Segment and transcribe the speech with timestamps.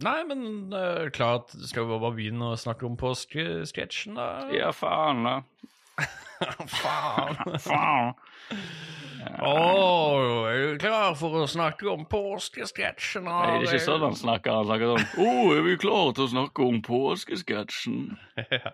[0.00, 4.28] Nei, men uh, klart Skal vi bare begynne å snakke om påskesketsjen, da?
[4.54, 5.34] Ja, faen, da.
[6.80, 7.36] Faen.
[7.68, 8.14] Faen.
[9.44, 9.56] Å,
[10.48, 13.26] er du klar for å snakke om påskesketsjen?
[13.28, 14.62] Nei, det er ikke sånn han snakker.
[14.62, 18.06] Han snakker sånn Å, er vi klare til å snakke om påskesketsjen?
[18.40, 18.72] Er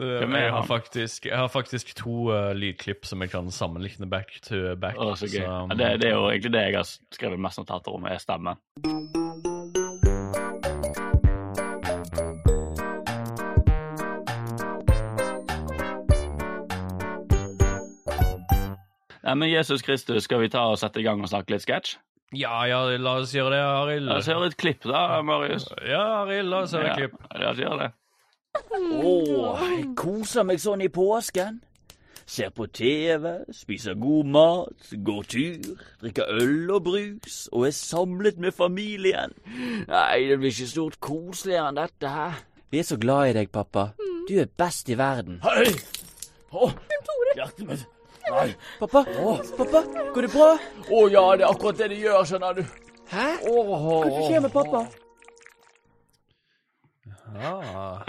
[0.00, 4.76] jeg, har faktisk, jeg har faktisk to uh, lydklipp som jeg kan sammenligne back to
[4.80, 4.96] back.
[4.96, 5.42] Oh, så gøy.
[5.42, 6.88] så- Ja, det, det er jo egentlig det jeg har
[7.18, 8.56] skrevet mest notater om, er stemmen.
[19.30, 21.92] Nei, men Jesus Kristus, skal vi ta og sette i gang og snakke litt sketsj?
[22.34, 24.08] Ja, ja, la oss gjøre det, Arild.
[24.08, 25.68] La oss høre et klipp, da, Marius.
[25.86, 27.14] Ja, Arild, la oss høre et klipp.
[27.28, 27.90] Ja, la oss gjøre det.
[28.74, 31.60] Åh, jeg koser meg sånn i påsken.
[32.26, 35.70] Ser på TV, spiser god mat, går tur,
[36.02, 39.36] drikker øl og brus og er samlet med familien.
[39.86, 42.42] Nei, det blir ikke stort koseligere enn dette her.
[42.74, 43.92] Vi er så glad i deg, pappa.
[44.26, 45.38] Du er best i verden.
[45.46, 45.70] Hei!
[46.50, 46.74] Å,
[47.38, 47.88] hjertet mitt.
[48.30, 48.54] Nei.
[48.80, 49.04] Pappa,
[49.58, 49.82] pappa,
[50.14, 50.50] går det bra?
[50.90, 52.64] Å ja, det er akkurat det det gjør, skjønner du.
[53.10, 53.28] Hæ?
[53.42, 54.84] Hva skjer med pappa?
[57.40, 58.02] Ah.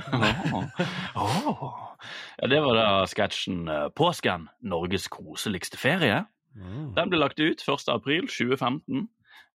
[1.16, 1.64] Åh.
[2.38, 6.24] Ja, det var da sketsjen eh, Påsken, Norges koseligste ferie.
[6.58, 6.94] Mm.
[6.98, 7.90] Den ble lagt ut 1.
[7.94, 9.08] april 2015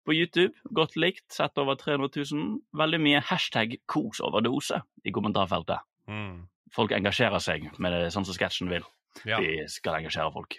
[0.06, 0.54] på YouTube.
[0.76, 2.58] Godt likt, sett over 300 000.
[2.76, 5.84] Veldig mye hashtag kosoverdose i kommentarfeltet.
[6.12, 6.44] Mm.
[6.76, 8.86] Folk engasjerer seg med det sånn som sketsjen vil.
[9.26, 9.40] Ja.
[9.40, 10.56] Vi skal engasjere folk.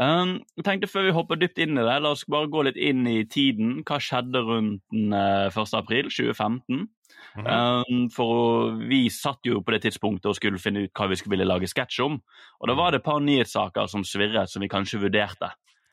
[0.00, 2.78] Um, jeg tenkte Før vi hopper dypt inn i det, la oss bare gå litt
[2.80, 3.82] inn i tiden.
[3.84, 5.74] Hva skjedde rundt den eh, 1.
[5.78, 6.86] april 2015?
[7.36, 7.46] Mhm.
[7.46, 11.36] Um, for Vi satt jo på det tidspunktet og skulle finne ut hva vi skulle
[11.36, 12.16] ville lage sketsj om.
[12.60, 15.52] Og da var det et par nyhetssaker som svirret, som vi kanskje vurderte.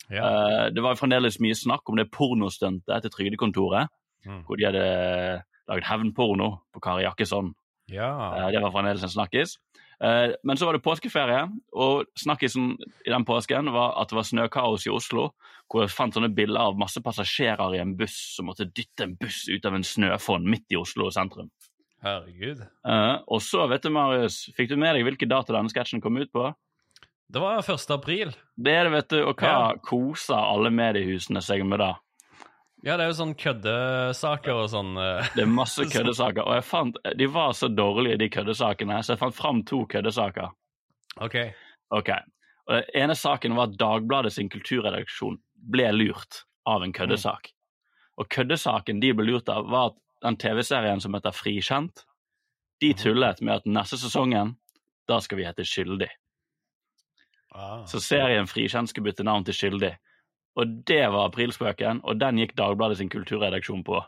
[0.10, 0.24] ja.
[0.24, 3.88] Uh, det var fremdeles mye snakk om det pornostuntet til Trygdekontoret,
[4.26, 4.42] Mm.
[4.44, 7.54] hvor de hadde laget hevnporno på Kari Jakkesson.
[7.90, 8.10] ja.
[8.36, 9.58] Uh, Det var fremdeles en snakkis.
[10.02, 11.42] Eh, Men så var det påskeferie,
[11.76, 15.34] og snakkisen i den påsken var at det var snøkaos i Oslo,
[15.70, 19.16] hvor jeg fant sånne bilder av masse passasjerer i en buss som måtte dytte en
[19.20, 21.50] buss ut av en snøfonn midt i Oslo sentrum.
[22.02, 22.62] Herregud.
[22.88, 26.16] Eh, Og så, vet du, Marius, fikk du med deg hvilke dato denne sketsjen kom
[26.18, 26.54] ut på?
[27.30, 27.92] Det var 1.
[27.94, 28.32] april.
[28.58, 29.74] Det er det, vet du, og hva Ja.
[29.84, 31.92] koser alle mediehusene seg med da?
[32.84, 34.94] Ja, det er jo sånn køddesaker og sånn.
[34.98, 35.30] eh.
[35.36, 39.22] Det er masse køddesaker, og jeg fant, de var så dårlige, de køddesakene, så jeg
[39.24, 40.52] fant fram to køddesaker.
[41.20, 41.36] OK.
[41.92, 42.10] Ok,
[42.70, 45.40] og Den ene saken var at Dagbladet sin kulturredaksjon
[45.74, 47.50] ble lurt av en køddesak.
[48.22, 52.06] Og køddesaken de ble lurt av, var at den TV-serien som heter Frikjent,
[52.80, 54.54] de tullet med at neste sesongen,
[55.10, 56.10] da skal vi hete Skyldig.
[57.56, 57.84] Ah.
[57.90, 59.96] Så serien Frikjent skulle bytte navn til Skyldig.
[60.60, 64.02] Og det var aprilspøken, og den gikk Dagbladet sin kulturredaksjon på.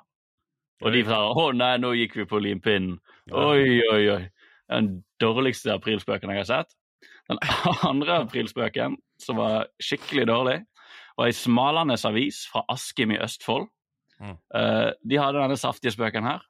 [0.81, 2.97] Og de sa å nei, nå gikk vi på limpinnen.
[3.31, 4.23] Oi, oi, oi.
[4.71, 4.89] Den
[5.21, 6.75] dårligste aprilspøken jeg har sett.
[7.29, 7.39] Den
[7.91, 10.57] andre aprilspøken, som var skikkelig dårlig,
[11.19, 13.69] var i Smalandes Avis fra Askim i Østfold.
[14.21, 14.37] Mm.
[14.53, 16.43] Uh, de hadde denne saftige spøken her.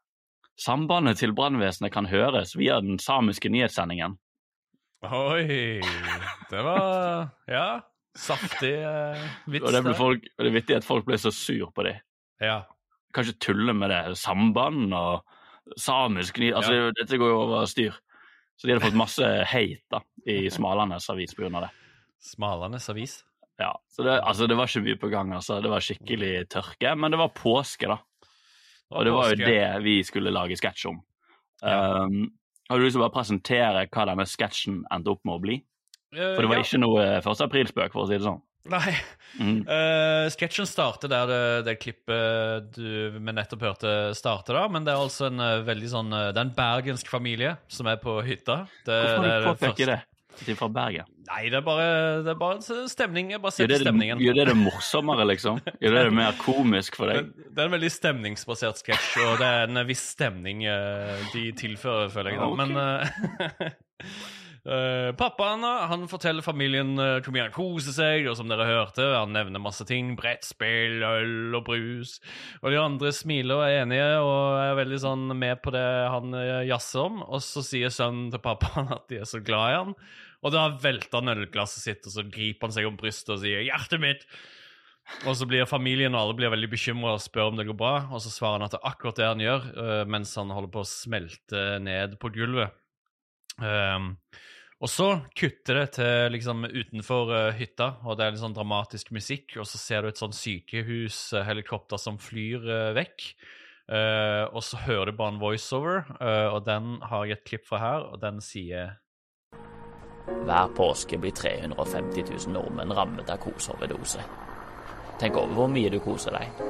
[0.60, 4.18] Sambandet til brannvesenet kan høres via den samiske nyhetssendingen.
[5.02, 5.82] Oi.
[6.52, 7.82] Det var Ja.
[8.18, 9.64] Saftig uh, vits.
[9.66, 11.98] Og det, ble folk, og det er vittig at folk ble så sur på det.
[12.44, 12.64] Ja.
[13.16, 14.02] Kan ikke tulle med det.
[14.20, 15.24] Samband og
[15.80, 16.40] samisk.
[16.52, 16.90] Altså, Ja.
[16.98, 17.96] Dette går jo over styr.
[18.60, 21.50] Så de hadde fått masse hate da, i Smalandes Avis pga.
[21.64, 21.72] det.
[22.22, 23.24] Smalandes avis.
[23.58, 25.34] Ja, så det, altså, det var ikke mye på gang.
[25.34, 25.62] altså.
[25.62, 26.94] Det var skikkelig tørke.
[26.96, 27.98] Men det var påske, da.
[28.92, 31.00] Og det var jo det vi skulle lage sketsj om.
[31.62, 32.06] Ja.
[32.06, 32.32] Um,
[32.70, 35.58] har du lyst til å bare presentere hva denne sketsjen endte opp med å bli?
[36.12, 36.66] Eh, For det var ja.
[36.66, 37.30] ikke noe 1.
[37.48, 38.42] aprilspøk, for å si det sånn.
[38.70, 38.92] Nei.
[39.42, 39.64] Mm.
[39.66, 44.68] Uh, Sketsjen starter der det, det klippet du vi nettopp hørte starter, da.
[44.70, 47.90] Men det er altså en uh, veldig sånn uh, Det er en bergensk familie som
[47.90, 48.66] er på hytta.
[48.86, 50.00] Det, Hvorfor det er du det det?
[50.42, 51.10] De er fra Bergen?
[51.28, 51.88] Nei, det er bare,
[52.26, 53.32] det er bare stemning.
[53.34, 54.22] Jeg bare Gjør setter det, det, stemningen.
[54.24, 55.60] gjør det det morsommere, liksom?
[55.82, 57.32] Gjør det det mer komisk for deg?
[57.54, 62.14] det er en veldig stemningsbasert sketsj, og det er en viss stemning eh, de tilfører,
[62.14, 62.42] føler jeg.
[62.42, 62.48] da.
[62.52, 62.62] Ok.
[62.62, 63.74] Men
[64.70, 69.06] eh, pappaen han forteller familien uh, hvor mye han koser seg, og som dere hørte,
[69.16, 70.14] han nevner masse ting.
[70.20, 72.18] Brettspill, øl og brus.
[72.62, 76.38] Og de andre smiler og er enige og er veldig sånn med på det han
[76.38, 77.22] uh, jazzer om.
[77.28, 79.96] Og så sier sønnen til pappaen at de er så glad i han.
[80.42, 83.62] Og da velter han ølglasset sitt, og så griper han seg om brystet og sier
[83.66, 84.28] 'hjertet mitt'.
[85.28, 87.96] Og så blir familien og alle blir veldig bekymra og spør om det går bra.
[88.14, 89.66] Og så svarer han at det er akkurat det han gjør,
[90.08, 92.72] mens han holder på å smelte ned på gulvet.
[93.62, 94.14] Um,
[94.82, 99.14] og så kutter det til liksom utenfor uh, hytta, og det er litt sånn dramatisk
[99.14, 99.56] musikk.
[99.62, 103.28] Og så ser du et sånn sykehushelikopter som flyr uh, vekk.
[103.92, 107.66] Eh, og så hører du bare en voiceover, eh, og den har jeg et klipp
[107.68, 108.98] fra her, og den sier
[110.32, 114.24] Hver påske blir 350 000 nordmenn rammet av koseoverdose.
[115.20, 116.64] Tenk over hvor mye du koser deg.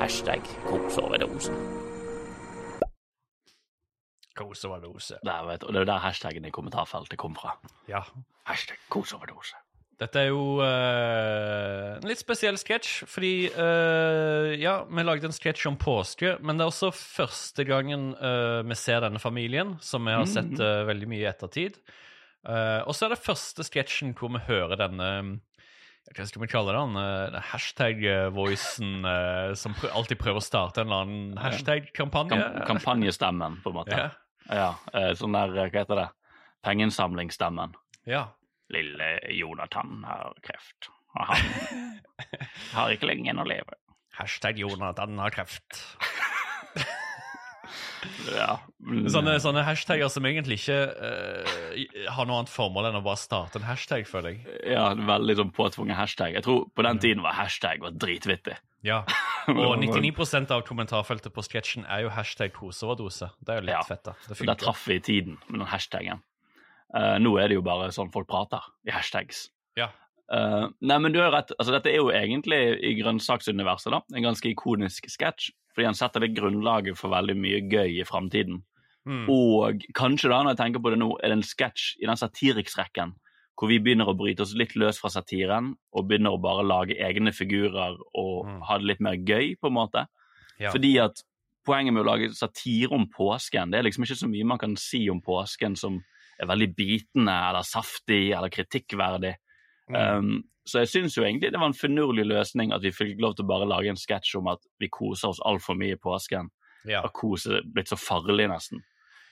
[0.00, 1.89] Hashtag koseoverdose.
[4.38, 5.20] Koseoverdose.
[5.26, 7.56] Der, vet, og det er der hashtaggen i kommentarfeltet kom fra.
[7.90, 8.04] Ja.
[8.48, 9.58] Hashtag koseoverdose.
[10.00, 15.66] Dette er jo uh, en litt spesiell sketsj, fordi uh, Ja, vi lagde en sketsj
[15.68, 20.16] om påske, men det er også første gangen uh, vi ser denne familien, som vi
[20.16, 21.76] har sett eh, veldig mye i ettertid.
[22.40, 25.08] Og så er det første sketsjen hvor vi hører denne
[26.10, 31.38] hva skal vi kalle eh, Hashtag-voicen eh, som alltid prøver å starte en eller annen
[31.38, 32.38] hashtag-kampanje.
[32.40, 33.94] Kamp kampanjestemmen, på en måte.
[33.96, 34.10] Ja.
[34.50, 36.08] Ja, eh, sånn der, hva heter det,
[36.66, 37.78] pengeinnsamlingsstemmen.
[38.10, 38.28] ja.
[38.70, 40.86] Lille Jonathan har kreft,
[41.18, 41.40] og han
[42.76, 43.74] har ikke lenge igjen å leve.
[44.14, 45.80] Hashtag Jonathan har kreft.
[48.32, 48.58] Ja.
[49.12, 51.52] Sånne, sånne hashtagger som egentlig ikke uh,
[52.14, 54.58] har noe annet formål enn å bare starte en hashtag, føler jeg.
[54.72, 56.34] ja, en veldig sånn påtvunget hashtag.
[56.38, 58.56] Jeg tror på den tiden var hashtag var dritvittig.
[58.86, 59.02] Ja.
[59.52, 63.28] Og 99% av kommentarfeltet på sketsjen er jo hashtag koseoverdose.
[63.44, 63.82] Det er jo litt Ja.
[63.84, 64.16] fett, da.
[64.28, 66.22] Det der traff vi i tiden med den hashtagen.
[66.90, 69.48] Uh, nå er det jo bare sånn folk prater, i hashtags.
[69.78, 69.90] Ja.
[70.30, 71.52] Eh, nei, men du har rett.
[71.58, 75.50] Altså, dette er jo egentlig i grønnsaksuniverset da, en ganske ikonisk sketsj.
[75.74, 78.62] Fordi han setter det grunnlaget for veldig mye gøy i framtiden.
[79.06, 79.24] Mm.
[79.32, 82.18] Og kanskje da, når jeg tenker på det nå, er det en sketsj i den
[82.20, 83.16] satiriksrekken
[83.60, 86.94] hvor vi begynner å bryte oss litt løs fra satiren og begynner å bare lage
[86.96, 88.60] egne figurer og Mm.
[88.64, 90.06] ha det litt mer gøy, på en måte.
[90.58, 90.70] Ja.
[90.72, 91.20] Fordi at
[91.66, 94.76] poenget med å lage satire om påsken, det er liksom ikke så mye man kan
[94.76, 96.00] si om påsken som
[96.40, 99.34] er veldig bitende eller saftig eller kritikkverdig.
[99.90, 99.96] Mm.
[100.00, 103.34] Um, så jeg syns jo egentlig det var en finurlig løsning at vi fikk lov
[103.34, 106.50] til å bare lage en sketsj om at vi koser oss altfor mye i påsken.
[106.86, 107.00] ja.
[107.04, 108.84] At kose blitt så farlig, nesten.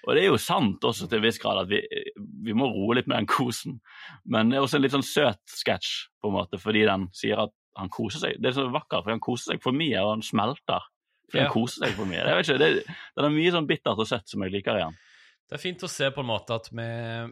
[0.06, 1.80] Og det er jo sant også til en viss grad at vi,
[2.46, 3.80] vi må roe litt med den kosen.
[4.24, 7.44] Men det er også en litt sånn søt sketsj, på en måte, fordi den sier
[7.44, 8.38] at han koser seg.
[8.40, 10.86] Det er så vakkert, for han koser seg for mye, og han smelter.
[11.28, 11.44] For Ja.
[11.44, 12.24] han koser seg for mye.
[12.24, 14.86] Det, vet ikke, det, det er mye sånn bittert og søtt som jeg liker i
[14.86, 14.96] han.
[15.48, 16.84] Det er fint å se på en måte at vi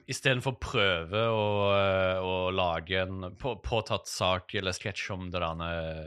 [0.09, 1.43] istedenfor å prøve å,
[1.77, 5.61] eh, å lage en på, påtatt sak eller sketsj om det der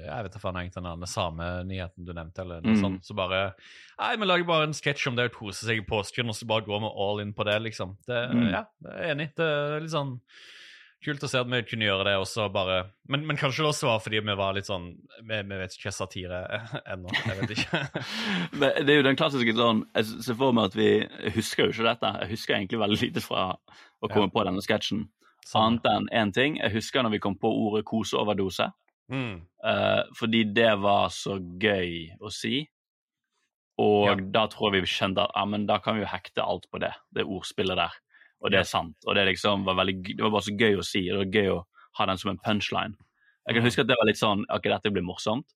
[0.08, 2.82] Jeg vet da faen egentlig den samme nyheten du nevnte, eller noe Mm.
[2.82, 3.54] sånt, så bare
[4.00, 6.48] Nei, vi lager bare en sketsj om det å kose seg i påsken, og så
[6.48, 7.98] bare går vi all in på det, liksom.
[8.08, 8.52] Det, Mm.
[8.52, 9.36] Ja, jeg er enig.
[9.36, 10.20] Det er litt sånn
[11.06, 13.88] kult å se at vi kunne gjøre det, også, bare Men, men kanskje det også
[13.88, 14.90] var fordi vi var litt sånn
[15.24, 17.14] Vi, vi vet ikke hva satire er ennå.
[17.14, 17.82] Jeg vet ikke.
[18.60, 20.90] Men det er jo den klassiske sånn Jeg ser for meg at vi
[21.38, 22.12] husker jo ikke dette.
[22.24, 25.06] Jeg husker egentlig veldig lite fra å komme på denne sketsjen.
[25.56, 26.60] Annet enn én ting.
[26.60, 28.68] Jeg husker når vi kom på ordet koseoverdose.
[29.10, 29.40] Mm.
[29.66, 32.68] Uh, fordi det var så gøy å si.
[33.80, 34.16] Og Ja.
[34.36, 36.82] da tror jeg vi kjente at ja, men da kan vi jo hekte alt på
[36.84, 37.96] det, det ordspillet der.
[38.40, 38.96] Og det er sant.
[39.06, 41.04] Og det, liksom var veldig, det var bare så gøy å si.
[41.10, 41.62] og Det var gøy å
[42.00, 42.96] ha den som en punchline.
[43.48, 45.48] Jeg kan huske at det var litt sånn Ok, dette blir morsomt.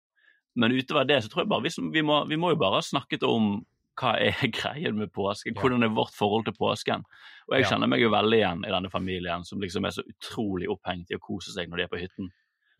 [0.59, 2.85] Men utover det så tror jeg bare vi, vi, må, vi må jo bare ha
[2.85, 3.55] snakket om
[3.99, 5.57] hva er greien med påsken?
[5.59, 7.05] Hvordan er vårt forhold til påsken?
[7.49, 10.69] Og jeg kjenner meg jo veldig igjen i denne familien som liksom er så utrolig
[10.71, 12.31] opphengt i å kose seg når de er på hytten.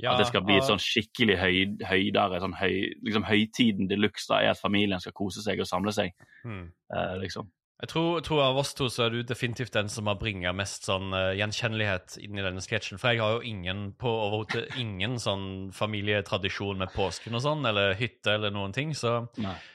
[0.01, 3.99] Ja, At det skal bli et sånn skikkelig høy, høydere, sånn høy, liksom høytiden de
[3.99, 6.15] luxe er at familien skal kose seg og samle seg.
[6.43, 6.65] mm.
[6.89, 7.51] Uh, liksom.
[7.83, 10.85] Jeg tror, tror av oss to så er du definitivt den som har bringa mest
[10.87, 12.95] sånn uh, gjenkjennelighet inn i denne sketsjen.
[13.01, 17.91] For jeg har jo ingen på overhodet ingen sånn familietradisjon med påsken og sånn, eller
[17.99, 18.95] hytte eller noen ting.
[18.95, 19.25] Så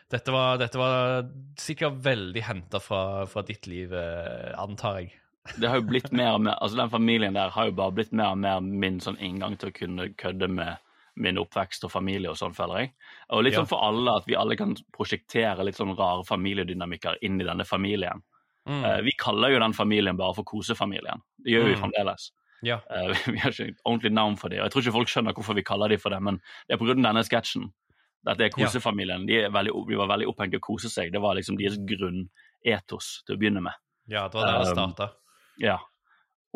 [0.09, 1.29] dette var, dette var
[1.61, 5.13] sikkert veldig henta fra, fra ditt liv, uh, antar jeg.
[5.61, 8.17] Det har jo blitt mer og mer, altså Den familien der har jo bare blitt
[8.17, 10.81] mer og mer min sånn inngang til å kunne kødde med
[11.19, 12.93] min oppvekst og familie og sånn, føler jeg.
[13.35, 17.41] Og litt sånn for alle, at vi alle kan prosjektere litt sånn rare familiedynamikker inn
[17.41, 18.23] i denne familien.
[18.69, 18.85] Mm.
[18.85, 21.23] Eh, vi kaller jo den familien bare for kosefamilien.
[21.43, 21.81] Det gjør vi Mm.
[21.83, 22.31] fremdeles.
[22.63, 22.81] ja.
[22.91, 24.61] Eh, vi har ikke ordentlig navn for dem.
[24.61, 26.83] og jeg tror ikke folk skjønner hvorfor vi kaller dem for det, men det er
[26.83, 27.73] av denne sketsjen.
[28.27, 29.27] Dette er kosefamilien.
[29.27, 31.13] De, er veldig, de var veldig opphengt i å kose seg.
[31.13, 33.73] Det var liksom deres grunnetos til å begynne med.
[34.09, 35.11] ja, det var der det Um, starta.
[35.61, 35.79] Ja.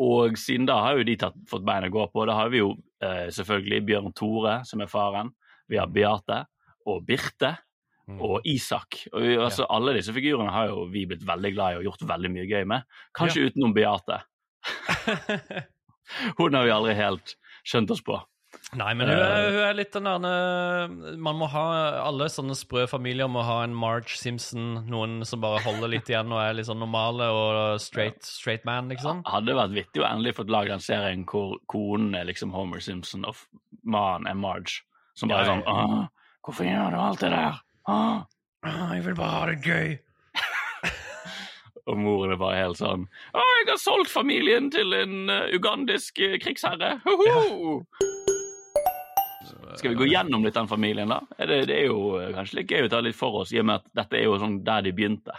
[0.01, 2.25] Og siden da har jo de tatt, fått bein å gå på.
[2.25, 2.71] Da har vi jo
[3.03, 5.29] eh, selvfølgelig Bjørn Tore, som er faren.
[5.69, 6.45] Vi har Beate
[6.89, 7.55] og Birte
[8.03, 8.17] Mm.
[8.19, 8.97] og Isak.
[9.13, 12.01] Og vi, altså, Alle disse figurene har jo vi blitt veldig glad i og gjort
[12.09, 12.83] veldig mye gøy med.
[13.15, 14.17] Kanskje utenom Beate.
[16.37, 18.17] Hun har vi aldri helt skjønt oss på.
[18.73, 21.63] Nei, men hun er, hun er litt den der Man må ha
[22.07, 26.31] Alle sånne sprø familier må ha en Marge Simpson, noen som bare holder litt igjen
[26.33, 29.21] og er litt sånn normale og straight, straight man, liksom.
[29.29, 33.27] Hadde vært vittig å endelig fått lagd en serien hvor konen er liksom Homer Simpson
[33.29, 33.37] og
[33.83, 34.81] mannen er Marge.
[35.13, 37.61] Som bare Ja, er sånn ja, Åh, hvorfor gjør du alt det der?
[37.85, 38.23] Ah,
[38.63, 39.97] «Ah, Jeg vil bare ha det gøy.
[41.91, 43.05] Og moren er bare helt sånn
[43.35, 46.95] Å, jeg har solgt familien til en ugandisk ugandisk Ho krigsherre!
[47.05, 47.81] Hoho!
[49.79, 51.21] Skal vi gå gjennom litt den familien, da?
[51.37, 53.65] Det, det er jo eh, kanskje litt gøy å ta litt for oss, i og
[53.69, 55.35] med at dette er jo sånn der de begynte.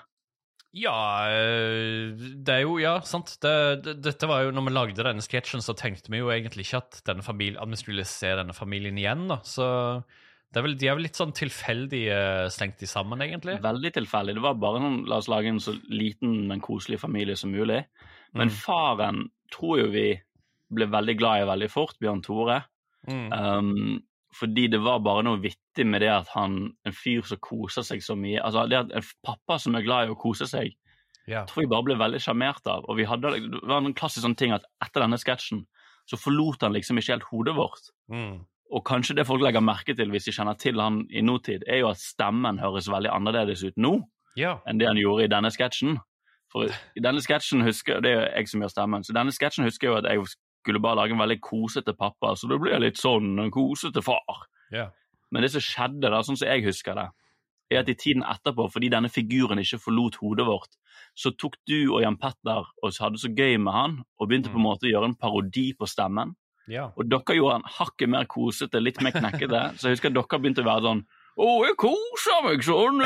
[0.75, 3.37] Ja, eh, det er jo Ja, sant.
[3.43, 6.67] Det, det, dette var jo Når vi lagde denne sketsjen, så tenkte vi jo egentlig
[6.67, 9.39] ikke at, denne familien, at vi skulle se denne familien igjen, da.
[9.47, 9.69] Så
[10.55, 13.57] det er vel, de er vel litt sånn tilfeldig eh, slengt i sammen, egentlig.
[13.63, 14.35] Veldig tilfeldig.
[14.37, 17.85] Det var bare sånn La oss lage en så liten, men koselig familie som mulig.
[18.35, 18.55] Men Mm.
[18.65, 19.19] faren
[19.55, 20.09] tror jo vi
[20.75, 22.61] ble veldig glad i veldig fort, Bjørn Tore.
[23.07, 23.27] Mm.
[23.33, 24.03] Um,
[24.35, 28.03] fordi det var bare noe vittig med det at han, en fyr som koser seg
[28.03, 30.75] så mye Altså det at en pappa som er glad i å kose seg,
[31.27, 31.45] Ja.
[31.49, 32.85] tror jeg bare ble veldig sjarmert av.
[32.85, 35.63] Og vi hadde, det var en klassisk sånn ting at etter denne sketsjen
[36.11, 37.87] så forlot han liksom ikke helt hodet vårt.
[38.13, 38.43] Mm.
[38.75, 41.81] Og kanskje det folk legger merke til hvis de kjenner til han i nåtid, er
[41.81, 44.01] jo at stemmen høres veldig annerledes ut nå
[44.37, 44.59] ja.
[44.67, 45.99] enn det han gjorde i denne sketsjen.
[46.53, 49.67] For i denne sketsjen husker Det er jo jeg som gjør stemmen, så denne sketsjen
[49.67, 50.27] husker jeg jo at jeg
[50.65, 54.47] skulle bare lage en veldig kosete pappa, så det ble litt sånn en kosete far.
[54.73, 54.95] Yeah.
[55.31, 57.11] Men det som skjedde, da, sånn som jeg husker det,
[57.73, 60.79] er at i tiden etterpå, fordi denne figuren ikke forlot hodet vårt,
[61.19, 64.61] så tok du og Jan Petter og hadde så gøy med han, og begynte på
[64.61, 66.35] en måte å gjøre en parodi på stemmen.
[66.71, 66.95] Yeah.
[66.97, 69.61] Og dere gjorde han hakket mer kosete, litt mer knekkete.
[69.79, 71.03] Så jeg husker at dere begynte å være sånn
[71.35, 73.01] Å, jeg koser meg sånn!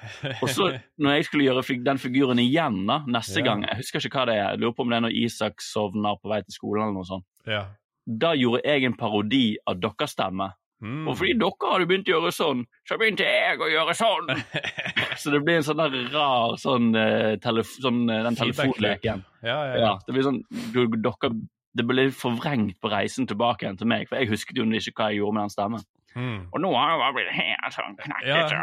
[0.42, 0.68] Og så,
[1.02, 3.48] når jeg skulle gjøre den figuren igjen da, neste Ja.
[3.48, 4.52] gang Jeg husker ikke hva det er.
[4.54, 7.08] Jeg lurer på om det er når Isak sovner på vei til skolen eller noe
[7.08, 7.26] sånt.
[7.46, 7.64] ja.
[8.06, 10.52] Da gjorde jeg en parodi av deres stemme.
[10.78, 11.08] Mm.
[11.08, 14.28] Og fordi dere hadde begynt å gjøre sånn, så begynte jeg å gjøre sånn.
[15.20, 19.24] Så det blir en sånn der rar sånn, uh, telef sånn uh, den telefonleken.
[19.42, 19.92] ja, ja, Ja, ja.
[20.06, 20.38] det blir sånn
[20.70, 21.32] du, dere,
[21.76, 24.96] Det ble litt forvrengt på reisen tilbake igjen til meg, for jeg husket jo ikke
[24.96, 25.84] hva jeg gjorde med den stemmen.
[26.16, 26.48] Mm.
[26.48, 28.60] Og nå har jeg bare blitt helt sånn knekkete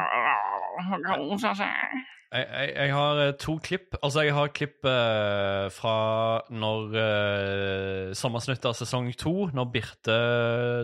[0.89, 2.03] og koser seg.
[2.33, 3.97] Jeg, jeg, jeg har eh, to klipp.
[4.01, 5.95] Altså, jeg har klipp eh, fra
[6.49, 10.19] når eh, sommersnuttet av sesong to, når Birte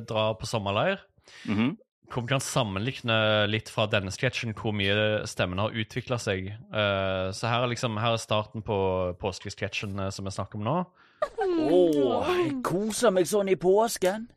[0.09, 1.01] drar på sommerleir.
[1.49, 1.77] Mhm.
[2.09, 6.47] Hvor vi kan sammenligne litt fra denne sketsjen hvor mye stemmen har utvikla seg.
[6.49, 8.77] Eh, så her er liksom, her er starten på
[9.21, 10.77] påskesketsjen eh, som vi snakker om nå.
[11.67, 11.79] Å,
[12.39, 14.27] jeg koser meg sånn i påsken.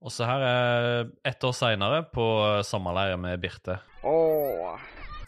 [0.00, 2.24] Og så her er ett år seinere på
[2.64, 3.76] sommerleir med Birte.
[4.06, 4.16] Å,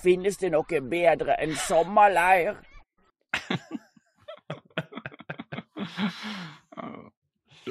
[0.01, 2.57] finnes det noe bedre enn sommerleir?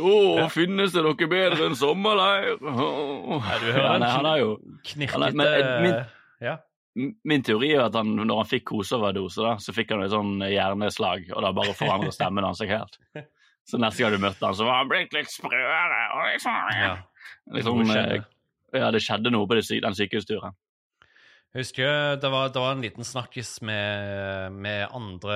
[0.02, 2.60] Å, finnes det noe bedre enn sommerleir?
[2.62, 4.52] Nei, du hører Ja, nei, han har jo
[4.88, 6.06] knirkete men, eh,
[6.42, 6.60] Ja.
[7.00, 10.42] Min teori er at han, når han fikk koseoverdose, da, så fikk han et sånn
[10.44, 12.98] hjerneslag, og da bare forandret stemmen hans seg helt.
[13.70, 16.02] Så neste gang du møtte han, så var han blitt litt sprøere.
[16.18, 16.92] Og liksom, ja.
[17.56, 18.26] liksom, eh,
[18.76, 20.58] ja, det skjedde noe på den sykehusturen.
[21.52, 25.34] Jeg husker det var, det var en liten snakkis med, med andre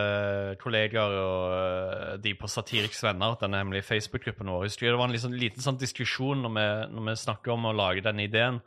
[0.61, 4.63] kollegaer og øh, de på Satiriks venner, denne hemmelige Facebook-gruppen vår.
[4.63, 7.67] Jeg husker det var en liten, liten sånn diskusjon når vi, når vi snakker om
[7.67, 8.61] å lage denne ideen.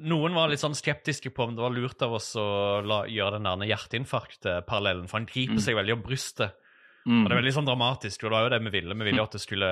[0.00, 3.38] Noen var litt sånn skeptiske på om det var lurt av oss å la, gjøre
[3.42, 5.64] den der hjerteinfarkt-parallellen, for han griper Mm.
[5.64, 6.52] seg veldig om brystet.
[7.06, 7.22] Mm.
[7.24, 8.94] Og det er veldig sånn dramatisk, og det var jo det vi ville.
[8.94, 9.68] Vi ville jo at det skulle,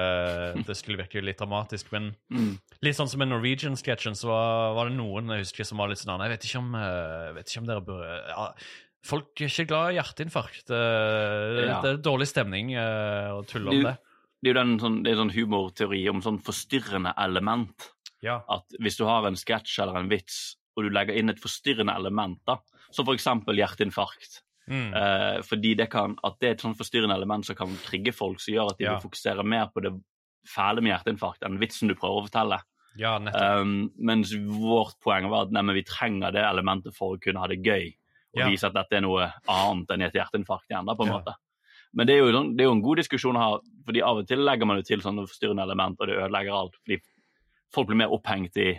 [0.64, 2.58] det skulle virke litt dramatisk, men Mm.
[2.82, 5.98] Litt sånn som i Norwegian-sketsjen, så var, var det noen jeg husker som var litt
[5.98, 8.52] sånn Jeg vet ikke om, eh, vet ikke om dere bør ja,
[9.04, 10.66] Folk er ikke glad i hjerteinfarkt.
[10.66, 11.80] Det, Ja.
[11.82, 13.98] Det er dårlig stemning eh, å tulle om det.
[14.42, 17.90] Det er jo den, sånn, det er sånn humorteori om sånn forstyrrende element.
[18.22, 18.40] Ja.
[18.50, 21.94] At hvis du har en sketsj eller en vits, og du legger inn et forstyrrende
[21.94, 22.56] element, da,
[22.92, 24.92] som eksempel hjerteinfarkt, Mm.
[24.94, 28.38] Eh, fordi det kan, at det er et sånt forstyrrende element som kan trigge folk,
[28.38, 28.98] som gjør at de Ja.
[28.98, 29.94] vil fokusere mer på det
[30.46, 32.60] fæle med hjerteinfarkt enn vitsen du prøver å fortelle.
[32.94, 33.16] ja.
[33.16, 37.46] Um, mens vårt poeng var at nei, vi trenger det elementet for å kunne ha
[37.46, 37.94] det gøy.
[38.34, 38.48] Og Ja.
[38.50, 41.34] vise at dette er noe annet enn et hjerteinfarkt igjen, da, på en måte.
[41.94, 44.18] Men det er, jo, sånn- det er jo en god diskusjon å ha, fordi av
[44.18, 46.74] og til legger man jo til sånne forstyrrende element, og det ødelegger alt.
[46.86, 47.00] Fordi
[47.74, 48.70] folk blir mer opphengt i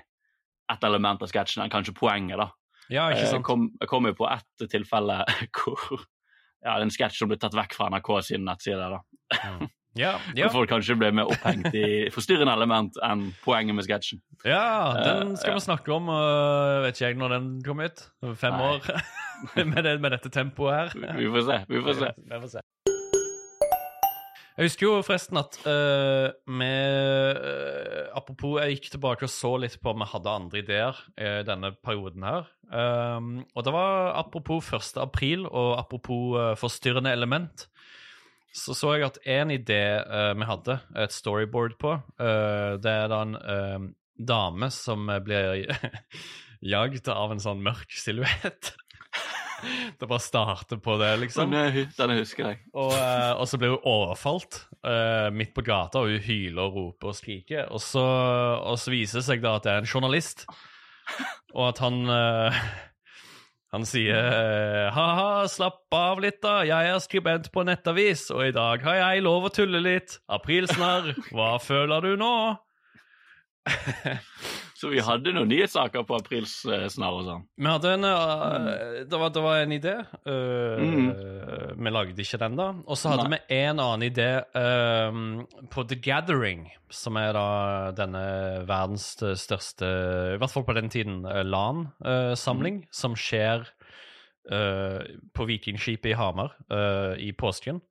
[0.69, 2.50] ett element av sketsjen enn kanskje poenget, da.
[2.93, 3.46] ja, ikke Jeg sant?
[3.48, 5.24] kom, jeg kom jo på ett tilfelle
[5.58, 6.05] hvor
[6.65, 8.77] ja, en sketsj som ble tatt vekk fra NRK sin nettside.
[8.91, 9.00] da.
[9.39, 9.69] Mm.
[9.98, 10.50] Ja, ja.
[10.53, 14.22] Folk kanskje ble mer opphengt i forstyrrende element enn poenget med sketsjen.
[14.46, 16.10] ja, den Eh, skal uh, vi snakke om.
[16.13, 18.05] uh, vet ikke jeg når den kom ut.
[18.38, 18.69] Fem Nei.
[18.75, 18.91] år.
[19.72, 21.15] med, det, med dette tempoet her.
[21.17, 21.60] Vi får se.
[21.72, 22.13] vi får se.
[22.19, 22.65] Vi får se.
[24.60, 29.94] Jeg husker jo forresten at uh, eh, Apropos, jeg gikk tilbake og så litt på
[29.94, 32.50] om vi hadde andre ideer i denne perioden her.
[32.68, 35.00] Um, og det var apropos 1.
[35.00, 37.70] april og apropos eh, forstyrrende element.
[38.51, 43.10] Så så jeg at en idé eh, vi hadde et storyboard på, eh, det er
[43.12, 43.88] da en eh,
[44.20, 45.70] dame som blir
[46.74, 48.74] jagd av en sånn mørk silhuett.
[50.00, 51.51] Det bare starter på det, liksom.
[51.51, 52.60] Den, husker jeg.
[52.74, 56.78] Og, eh, og så blir hun overfalt uh, midt på gata, og hun hyler og
[56.78, 57.68] roper og skriker.
[57.74, 60.46] Og så, og så viser det seg da at det er en journalist,
[61.56, 62.62] og at han uh,
[63.70, 66.63] Han sier ha-ha, slapp av litt, da.
[66.66, 70.16] Jeg er skribent på nettavis, og i dag har jeg lov å tulle litt.
[70.25, 72.34] Aprilsnarr, hva føler du nå?
[74.79, 77.41] Så vi hadde noen nyhetssaker på aprilsnarr og sånn.
[77.59, 78.69] Vi hadde en uh,
[79.03, 79.95] det, var, det var en idé.
[80.24, 82.69] eh, Vi lagde ikke den, da.
[82.88, 83.39] Og så hadde Nei.
[83.50, 85.19] vi en annen idé uh,
[85.74, 87.48] på The Gathering, som er da
[87.98, 88.24] denne
[88.69, 89.89] verdens største,
[90.38, 93.67] i hvert fall på den tiden, eh, LAN-samling, som skjer
[94.50, 95.03] eh,
[95.36, 97.83] på Vikingskipet i Hamar eh, i påsken.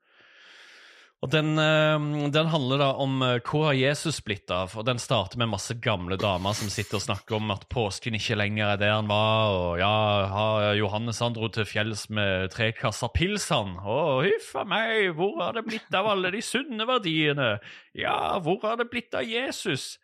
[1.19, 5.01] Og den, eh, den handler da om eh, hvor har Jesus blitt av, og den
[5.03, 8.79] starter med masse gamle damer som sitter og snakker om at påsken ikke lenger er
[8.79, 9.91] det han var, og ja,
[10.31, 15.11] ha- Johannes han dro til fjells med tre kasser pils han, å huff a meg,
[15.19, 17.57] hvor har det blitt av alle de sunne verdiene?
[17.99, 19.97] Ja, hvor har det blitt av Jesus?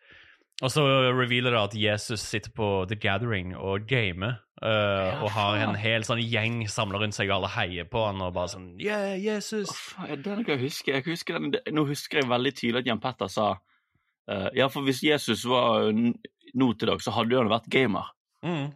[0.63, 5.57] Og så revealer det at Jesus sitter på The Gathering og gamer, eh, og har
[5.65, 8.69] en hel sånn gjeng samla rundt seg, og alle heier på han og bare sånn
[8.79, 9.73] Yeah, Jesus!
[9.99, 10.95] Oh, ja, er noe jeg husker.
[10.95, 14.87] Jeg husker den, nå husker jeg veldig tydelig at Jan Petter sa uh, Ja, for
[14.87, 18.15] hvis Jesus var nå til dags, så hadde han vært gamer.
[18.45, 18.71] Mm.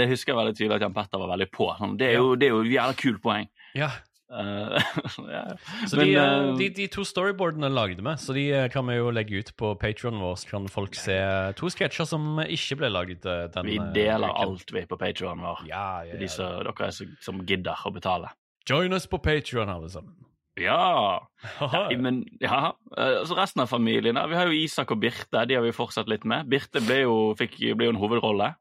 [0.00, 1.68] Det husker jeg veldig tydelig at Jan Petter var veldig på.
[1.76, 3.52] Sånn, Det er jo, det er jo et jævla kult poeng.
[3.76, 3.92] Ja.
[5.32, 5.56] Ja.
[5.88, 8.86] Så Men, de, eh, eh, de, de to storyboardene lagde vi, så de eh, kan
[8.88, 10.36] vi jo legge ut på Patreon vår.
[10.42, 11.16] Så kan folk se
[11.58, 14.44] to sketsjer som ikke ble den Vi deler uken.
[14.44, 15.64] alt vi på Patreon vår.
[15.68, 18.32] Ja, ja, De som, dere er som, som gidder å betale.
[18.68, 20.14] Join us på Patreon, alle sammen.
[20.58, 21.28] Ja!
[21.60, 25.62] ja, men ja, altså resten av familien Vi har jo Isak og Birte, de har
[25.62, 26.48] vi fortsatt litt med.
[26.50, 28.52] Birte ble jo, fikk, ble jo en hovedrolle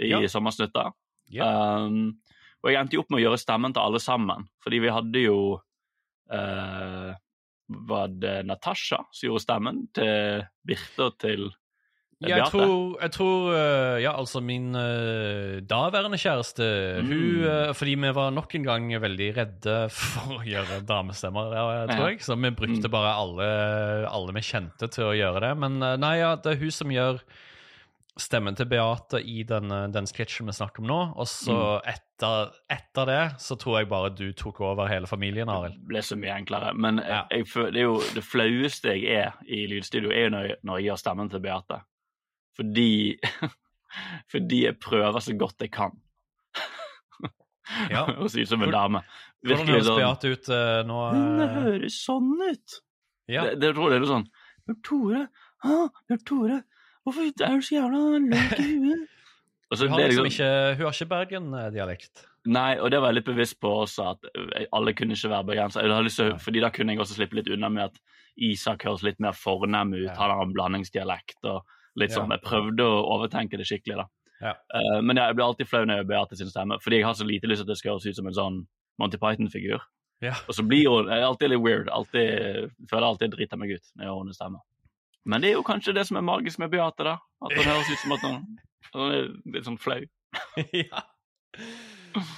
[0.00, 0.22] i Ja.
[0.32, 0.90] Sommersnutta.
[1.32, 1.46] Ja.
[1.84, 2.16] Um,
[2.62, 5.24] og jeg endte jo opp med å gjøre stemmen til alle sammen, fordi vi hadde
[5.26, 5.38] jo
[6.32, 7.10] eh,
[7.72, 13.54] Var det Natasha som gjorde stemmen til Birte og til eh, Jeg tror, jeg tror
[13.56, 16.68] eh, Ja, altså min eh, daværende kjæreste
[17.02, 17.08] Mm.
[17.08, 21.86] Hun eh, Fordi vi var nok en gang veldig redde for å gjøre damestemmer, ja,
[21.90, 22.10] tror Ja.
[22.12, 22.20] jeg.
[22.22, 22.92] Så vi brukte Mm.
[22.94, 23.48] bare alle,
[24.10, 25.54] alle vi kjente til å gjøre det.
[25.58, 27.18] Men nei, ja, det er hun som gjør
[28.20, 30.98] stemmen til Beate i den, eh, den sketsjen vi snakker om nå.
[31.16, 31.94] Og så Mm.
[31.94, 35.74] etter, etter det så tror jeg bare du tok over hele familien, Arild.
[35.78, 36.74] Det ble så mye enklere.
[36.76, 37.26] Men Ja.
[37.30, 40.76] jeg, det er jo det flaueste jeg er i lydstudio, er jo når jeg, når
[40.78, 41.80] jeg gjør stemmen til Beate.
[42.56, 43.18] Fordi
[44.32, 45.92] Fordi jeg prøver så godt jeg kan
[47.90, 48.04] Ja.
[48.22, 49.00] å si som en dame.
[49.00, 49.04] dame.
[49.42, 50.98] Hvordan Virkelig høres sånn Beate ut uh, nå?
[51.12, 51.54] Hun eh?
[51.62, 52.76] høres sånn ut!
[53.30, 53.44] Ja.
[53.46, 54.26] Det, det tror jeg det er sånn
[54.66, 55.22] Bjørn Tore,
[56.08, 56.58] Bjørn Tore,
[57.04, 59.08] hvorfor er du så jævla løk i huet?
[59.72, 62.26] Og så Hun har, liksom liksom- ikke, hun har ikke Bergen-dialekt.
[62.44, 64.26] Nei, og det var jeg litt bevisst på også, at
[64.58, 66.38] eh, alle kunne ikke være Nei.
[66.42, 67.96] Fordi da kunne jeg også slippe litt unna med at
[68.36, 70.14] Isak høres litt mer fornem ut, Ja.
[70.18, 71.62] han har en blandingsdialekt og
[71.96, 72.16] litt Ja.
[72.18, 72.30] sånn.
[72.34, 74.06] Jeg prøvde å overtenke det skikkelig, da.
[74.42, 74.52] Ja.
[74.74, 77.04] Uh, men ja, jeg blir alltid flau når jeg ber til sin stemme, fordi jeg
[77.06, 78.66] har så lite lyst til at det skal høres ut som en sånn
[78.98, 79.80] Monty Python-figur.
[80.20, 80.34] Ja.
[80.48, 81.88] Og så blir hun jeg er alltid litt weird.
[81.88, 84.58] Alltid, føler alltid jeg driter meg ut når jeg hører hennes stemme.
[85.24, 87.16] Men det er jo kanskje det som er magisk med Beate, da.
[87.46, 90.00] At hun høres ut som at hun er litt sånn flau.
[90.72, 91.02] ja.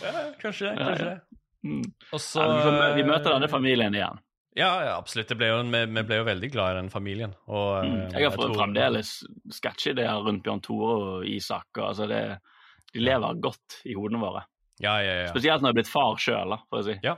[0.03, 0.13] ja.
[0.43, 0.77] Kanskje det.
[0.79, 1.19] Kanskje det.
[1.65, 1.83] Mm.
[2.13, 4.19] Og så Ja, vi, får, vi møter denne familien igjen.
[4.55, 5.33] Ja, ja absolutt.
[5.35, 7.33] Jo vi, vi ble jo veldig glad i den familien.
[7.49, 7.95] Og, Mm.
[8.05, 9.15] eh, Jeg har fått tror- fremdeles
[9.51, 11.67] sketsjideer rundt Bjørn Tore og Isak.
[11.79, 12.21] Og, altså det,
[12.93, 14.45] de lever godt i hodene våre.
[14.83, 15.31] Ja, ja, ja.
[15.33, 16.99] Spesielt når jeg er blitt far sjøl, for å si.
[17.03, 17.17] Ja,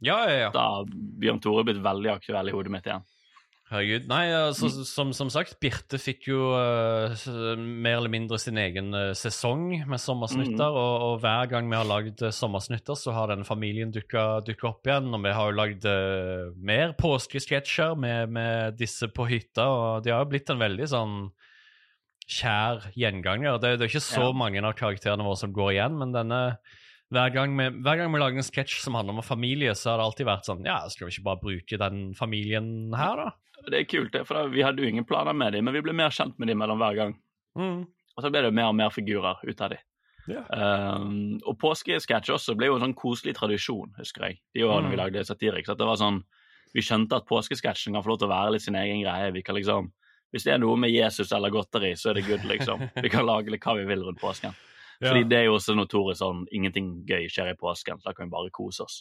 [0.00, 0.38] ja, ja.
[0.46, 0.50] ja.
[0.54, 3.04] Da har Bjørn Tore blitt veldig aktuell i hodet mitt igjen.
[3.72, 4.04] Herregud.
[4.10, 4.84] Nei, altså, Mm.
[4.84, 7.14] som, som sagt, Birte fikk jo uh,
[7.56, 10.76] mer eller mindre sin egen uh, sesong med sommersnutter, Mm.
[10.76, 14.86] og, og hver gang vi har lagd uh, sommersnutter, så har den familien dukka, opp
[14.86, 15.88] igjen, og vi har jo lagd
[16.60, 21.16] mer påskesketsjer med, med disse på hytta, og de har jo blitt en veldig sånn
[22.28, 23.58] kjær gjenganger.
[23.60, 24.32] Det, det er ikke så Ja.
[24.36, 26.42] mange av karakterene våre som går igjen, men denne
[27.12, 30.00] hver gang, vi, hver gang vi lager en sketsj som handler om familie, så har
[30.00, 33.30] det alltid vært sånn Ja, skal vi ikke bare bruke den familien her, da?
[33.68, 35.94] Det er kult, det, for vi hadde jo ingen planer med dem, men vi ble
[35.94, 37.12] mer kjent med dem mellom hver gang.
[37.54, 37.84] Mm.
[37.86, 39.84] Og så ble det jo mer og mer figurer ut av dem.
[40.30, 40.46] Yeah.
[40.54, 44.36] Um, og påskesketsj også ble jo en sånn koselig tradisjon, husker jeg.
[44.54, 44.92] De årene Mm.
[44.92, 46.22] vi lagde satirik, At det var sånn
[46.74, 49.32] Vi skjønte at påskesketsjen kan få lov til å være litt sin egen greie.
[49.34, 49.90] Vi kan liksom
[50.32, 52.88] Hvis det er noe med Jesus eller godteri, så er det good, liksom.
[53.02, 54.54] Vi kan lage litt hva vi vil rundt påsken.
[55.02, 58.28] Fordi det er jo også notorisk sånn ingenting gøy skjer i påsken, så da kan
[58.28, 59.00] vi bare kose oss.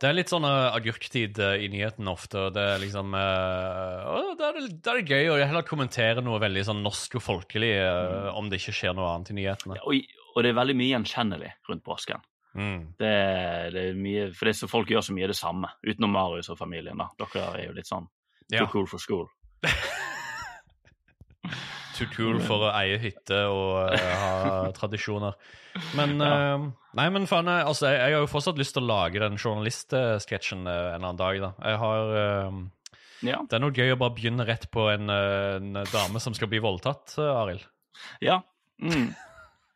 [0.00, 4.30] Det er litt sånn uh, agurktid uh, i nyhetene ofte, og det er liksom uh,
[4.38, 7.72] da, er det, er det gøy å heller kommentere noe veldig sånn norsk og folkelig
[7.82, 9.78] uh, om det ikke skjer noe annet i nyhetene.
[9.80, 12.22] Ja, og, og det er veldig mye gjenkjennelig rundt påsken.
[12.54, 12.80] Mm.
[12.98, 13.10] Det,
[13.74, 16.50] det er mye, for det er så folk gjør så mye det samme, utenom Marius
[16.50, 16.98] og familien.
[16.98, 17.10] da.
[17.20, 18.08] Dere er jo litt sånn
[18.50, 18.64] Ja.
[18.64, 19.28] too cool for school.
[22.00, 25.36] Too cool for å eie hytte og uh, ha tradisjoner.
[25.98, 26.64] Men uh,
[26.96, 29.36] Nei, men faen, jeg- altså, jeg, jeg har jo fortsatt lyst til å lage den
[29.38, 31.50] journalistsketsjen eh, en eller annen dag, da.
[31.68, 32.14] Jeg har
[33.28, 33.36] Ja.
[33.44, 36.58] Det er noe gøy å bare begynne rett på en, en dame som skal bli
[36.64, 37.66] voldtatt, Arild.
[38.24, 38.40] Ja.
[38.80, 39.10] Mm.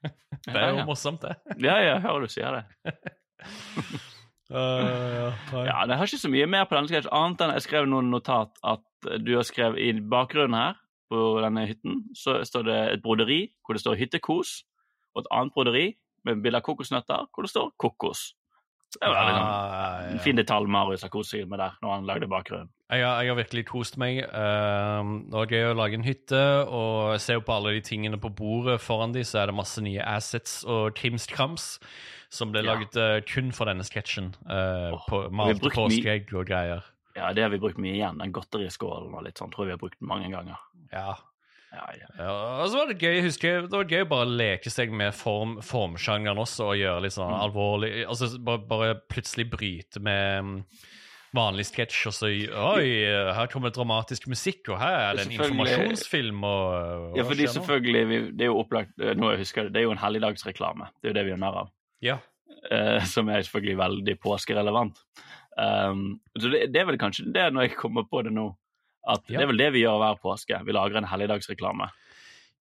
[0.48, 1.36] Det er jo ja, morsomt, det.
[1.62, 2.96] ja, ja, hører du sier det.
[4.54, 5.32] Uh,
[5.64, 8.10] Ja, Det har ikke så mye mer på denne sketsjen, annet enn jeg skrev noen
[8.12, 8.82] notat at
[9.24, 10.74] du har skrevet i bakgrunnen her
[11.10, 14.62] på denne hytten, så står det et broderi hvor det står hyttekos,
[15.14, 15.86] og et annet broderi
[16.24, 18.32] med bilde av kokosnøtter hvor det står 'kokos'.
[18.94, 22.28] Det var liksom en fin detalj Marius har kost seg med der når han lagde
[22.30, 22.70] bakgrunnen.
[22.92, 24.20] Jeg jeg har virkelig kost meg.
[24.28, 28.30] Um, det var gøy å lage en hytte, og jo på alle de tingene på
[28.30, 31.78] bordet foran de, så er det masse nye assets og krimskrams
[32.30, 32.74] som ble Ja.
[32.74, 34.34] laget eh, kun for denne sketsjen.
[34.46, 36.82] Uh, Åh, på malt har malte påskeegg og greier.
[37.14, 38.18] Ja, det har vi brukt mye igjen.
[38.18, 40.58] Den godteriskålen og litt sånn tror jeg vi har brukt den mange ganger.
[40.92, 41.14] Ja.
[41.74, 42.08] Ja, ja.
[42.18, 42.32] ja.
[42.62, 45.56] Og så var det gøy, husker det var gøy å bare leke seg med form,
[45.62, 47.40] formsjangeren også, og gjøre litt sånn Mm.
[47.48, 50.60] alvorlig Altså bare, bare plutselig bryte med mm,
[51.34, 52.84] vanlig sketsj, og så Oi,
[53.34, 58.04] her kommer det dramatisk musikk, og her er det en informasjonsfilm, og ja fordi selvfølgelig,
[58.12, 60.92] vi, det er jo opplagt eh, nå jeg husker det, det er jo en helligdagsreklame.
[61.02, 61.74] Det er jo det vi gjør narr av.
[62.06, 62.18] Ja.
[62.70, 65.02] eh, som er selvfølgelig veldig påskerelevant.
[65.56, 68.48] Um, så det, det er vel kanskje det når jeg kommer på det nå,
[69.06, 69.38] at Ja.
[69.38, 70.58] det er vel det vi gjør hver påske.
[70.66, 71.90] Vi lager en helligdagsreklame.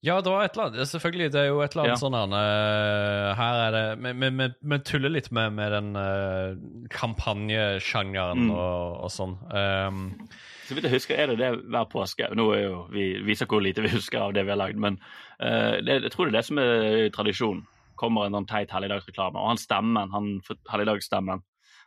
[0.05, 0.88] Ja, det var et eller annet.
[0.90, 2.03] Selvfølgelig, det er jo et eller annet Ja.
[2.03, 8.51] sånn her eh, Her er det Vi- tuller litt med, med den uh, kampanjesjangeren Mm.
[8.51, 9.37] og, og sånn.
[9.53, 10.29] Um,
[10.68, 12.29] Så vidt jeg husker, er det det hver påske.
[12.37, 14.99] Nå er jo, Vi viser hvor lite vi husker av det vi har lagd, men
[15.40, 17.64] uh, det, jeg tror det er det som er tradisjon.
[17.97, 19.37] Kommer en sånn teit helligdagsreklame.
[19.38, 21.42] Og han stemmen, han helligdagsstemmen,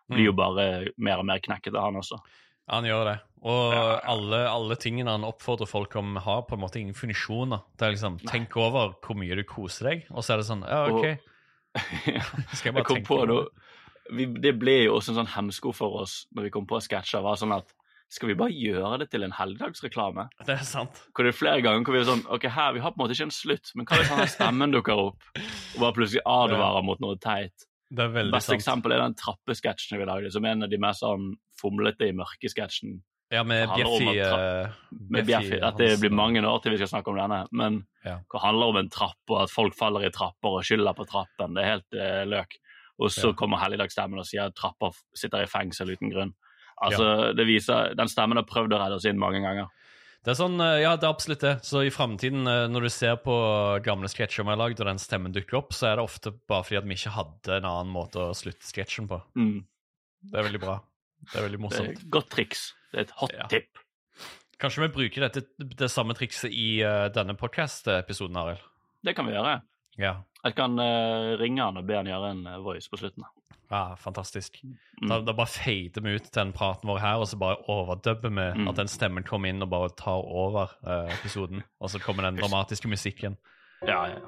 [0.09, 0.35] blir jo Mm.
[0.37, 2.19] bare mer og mer knekkete, han også.
[2.69, 3.19] han gjør det.
[3.43, 3.99] Og Ja, ja.
[4.11, 7.61] Alle, alle tingene han oppfordrer folk om, har på en måte ingen funksjoner.
[7.77, 10.65] Det er liksom Tenk over hvor mye du koser deg, og så er det sånn
[10.67, 11.19] Ja, Og- OK.
[12.57, 13.47] Skal jeg bare Jeg kom tenke på det?
[14.17, 17.21] vi, Det ble jo også en sånn hemsko for oss når vi kom på sketsjer.
[17.21, 17.71] var sånn at
[18.09, 20.29] Skal vi bare gjøre det til en helligdagsreklame?
[20.47, 20.95] Det er sant.
[21.13, 23.03] Hvor det er flere ganger hvor vi er sånn Ok, her, vi har på en
[23.05, 26.83] måte ikke en slutt, men hva hvis denne stemmen dukker opp og bare plutselig advarer
[26.89, 27.66] mot noe teit?
[27.89, 28.57] Det er Beste sant.
[28.59, 31.29] eksempel er den trappesketsjen vi lagde, som er en av de mest sånn
[31.61, 32.97] fomlete i mørke-sketsjen.
[33.31, 34.69] Ja, med Bjeffi eh,
[35.11, 35.59] Med Bjeffi.
[35.61, 37.45] At det blir mange år til vi skal snakke om denne.
[37.51, 38.19] Men Ja.
[38.31, 41.53] det handler om en trapp, og at folk faller i trapper og skylder på trappen.
[41.55, 42.55] Det er helt uh, løk.
[42.99, 43.33] Og så Ja.
[43.33, 46.33] kommer helligdagsstemmen og sier at trapper sitter i fengsel uten grunn.
[46.81, 49.67] Altså, det viser, Den stemmen har prøvd å redde oss inn mange ganger.
[50.25, 51.53] Det er sånn, eh, ja, det er absolutt det.
[51.63, 53.35] Så i framtiden, eh, når du ser på
[53.85, 56.65] gamle sketsjer vi har lagd, og den stemmen dukker opp, så er det ofte bare
[56.67, 59.21] fordi at vi ikke hadde en annen måte å slutte sketsjen på.
[59.39, 59.61] Mm.
[60.27, 60.79] Det er veldig bra.
[61.31, 62.01] Det er veldig Det er morsomt.
[62.01, 62.73] et godt triks.
[62.91, 63.47] Det er et hot Ja.
[63.47, 63.79] tip.
[64.59, 68.59] Kanskje vi bruker dette, det samme trikset i uh, denne podkast-episoden, Arild?
[69.05, 69.61] Det kan vi gjøre.
[69.97, 70.15] Ja.
[70.43, 73.23] Jeg kan uh, ringe han og be han gjøre en voice på slutten.
[73.71, 74.61] Ja, fantastisk.
[74.63, 75.09] Mm.
[75.09, 78.47] Da, da bare fader vi ut den praten vår her, og så bare overdubber vi
[78.61, 78.67] Mm.
[78.71, 81.63] at den stemmen kommer inn og bare tar over uh, episoden.
[81.81, 83.37] Og så kommer den dramatiske musikken.
[83.87, 84.19] Ja, ja.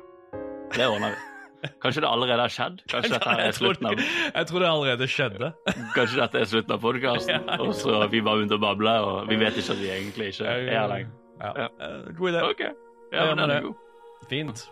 [0.76, 1.70] Det ordner vi.
[1.84, 2.82] Kanskje det allerede har skjedd?
[2.88, 5.50] Kanskje dette er slutten av, jeg tror det allerede skjedde.
[5.96, 7.58] kanskje dette er slutten av podkasten, Ja.
[7.60, 10.46] og så vi bare begynte å bable, og vi vet ikke at vi egentlig ikke
[10.48, 11.10] er her lenger.
[11.42, 11.68] Ja.
[11.68, 12.44] Eh, God idé.
[12.54, 12.72] Okay.
[13.12, 13.76] Ja, men den er god.
[14.30, 14.70] Fint.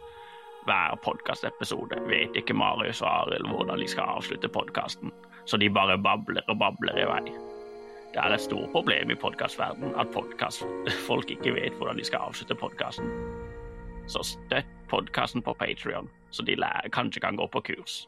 [0.67, 5.13] Hver podkastepisode vet ikke Marius og Arild hvordan de skal avslutte podkasten,
[5.47, 7.21] så de bare babler og babler i vei.
[8.11, 12.59] Det er et stort problem i podkastverdenen at podkastfolk ikke vet hvordan de skal avslutte
[12.59, 13.07] podkasten.
[14.11, 18.01] Så støtt podkasten på Patrion, så de lærer, kanskje kan gå på kurs.